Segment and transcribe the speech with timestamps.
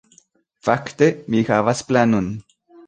[0.69, 2.37] Fakte, mi havas planon